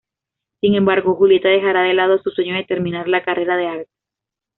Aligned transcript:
Sin 0.61 0.73
embargo, 0.73 1.13
Julieta 1.13 1.47
dejará 1.49 1.83
de 1.83 1.93
lado 1.93 2.17
su 2.17 2.31
sueño 2.31 2.55
de 2.55 2.63
terminar 2.63 3.07
la 3.07 3.21
carrera 3.23 3.55
de 3.55 3.67
arte. 3.67 3.91